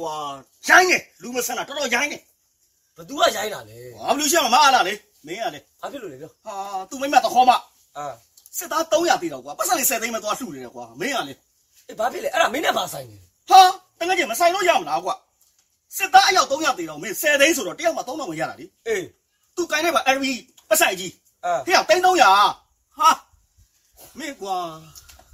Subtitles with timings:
[0.00, 0.12] ကွာ
[0.68, 2.18] ရိုင်းနေလူမဆန်တာတော်တော်ရိုင်းနေ
[2.96, 4.94] ဘသူကရိုင်းတာလဲဘာလို့ရှင်းမမအားလားလေ
[5.26, 6.54] မင်းကလေဘာဖြစ်လို့လဲပြောဟာ
[6.90, 7.52] သူမိမတခေါ်မ
[7.96, 8.06] အာ
[8.58, 11.34] စစ်သား300တေးတော့ကွာပတ်စံလေး10သိန်းမသွားလှူနေတယ်ကွာမင်းကလေ
[11.88, 13.60] အေးဘာဖြစ်လဲအဲ့ဒါမင်းနဲ့ဘာဆိုင်နေလဲဟာ
[13.98, 15.14] တကယ်ကြီးမဆိုင်လို့ရမလားကွာ
[15.96, 19.04] စစ်သားအယောက်300တေးတော့မင်း10သိန်းဆိုတော့တယောက်မှ3000ဝင်ရတာလေအေး
[19.56, 20.24] သူကိုင်းနေပါ RV
[20.68, 21.12] ပတ်ဆိုင်ကြီး
[21.44, 23.10] အာဟေ့တိန်း300ဟာ
[24.18, 24.56] မင်းကွာ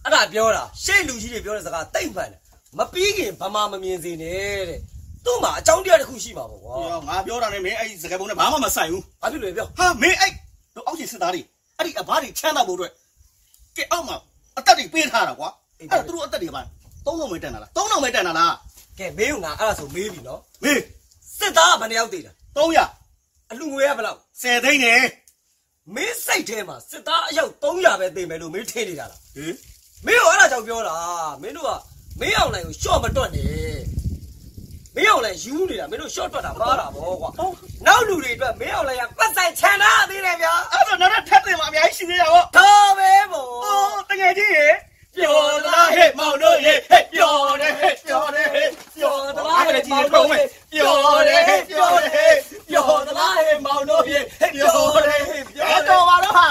[0.04, 2.40] အဲ့ဒါပြောတာရှေ့လူကြီးတွေပြောတဲ့စကားတိတ်မှန်တယ်
[2.78, 4.80] မပြီးခင်ဗမာမမြင်စေနဲ့တဲ့
[5.24, 10.32] သူ့မှာအကြောင်းတရားတစ်ခုရှိမှာပေါ့ကွာဟောငါပြောတာနဲ့မင်းအဲ့ဒီစကားပုံနဲ့ဘာမှမဆိုင်ဘူးဘာဖြစ်လို့လဲပြောဟာမင်းအဲ့
[10.74, 11.42] တော့အောက်ခြေစစ်သားတွေ
[11.76, 12.92] အဲ့ဒီအဘားတွေချမ်းသာဖို့အတွက်
[13.76, 14.16] ကဲအောက်မှာ
[14.58, 16.62] အသက်တွေပေးထားတာကွာအဲ့တော့သူတို့အသက်တွေပါ
[17.06, 18.54] 3000ပဲတန်တာလား3000ပဲတန်တာလား
[18.98, 20.82] ကဲမင်းကငါအဲ့ဒါဆိုမေးပြီနော်မင်း
[21.38, 25.02] စစ်သားကဘယ်နှယောက်တည်တာ300အလူငွေကဘယ်လောက်10သိန်းနဲ့
[25.94, 29.54] မင်းစိတ်ထဲမှာစစ်သားအယောက်300ပဲတည်မယ်လို့မင်းထင်နေတာလားဟင်
[30.06, 30.96] မင်းကအဲ့ဒါကြောင့်ပြောတာ
[31.42, 31.70] မင်းတို့က
[32.20, 33.48] မင်းအောင်လိုင်ကိုရှော့မတွက်နဲ့
[34.96, 37.30] မင်းအောင်လိုင်ယူနေတာမင်းတို့ရှော့တွက်တာပါတာပေါ့ကွာ
[37.86, 44.68] နောက်လူတွေအတွက်မင်းအောင်လိုင်ကပတ်ဆိုင်ခြံထားသေးတယ်ဗျာအဲ့တော့နောက်ထပ်ထပ်တင်မှာအများကြီးရှိသေးတာပေါ့ဒါပဲပေါ့အော်တကယ်ကြီးရေ
[45.16, 52.36] ပျော်သလားဟဲ့မောင်တို့ရေဟဲ့ပျော်တယ်ဟဲ့ပျော်တယ်ဟဲ့ပျော်သလားဟဲ့မောင်တို့ရေပျော်တယ်ဟဲ့ပျော်တယ်ဟဲ့
[52.68, 56.48] ပျော်သလားဟဲ့မောင်တို့ရေဟဲ့ပျော်တယ်ဟဲ့ပျော်တယ်တော်ပါတော့ဟာ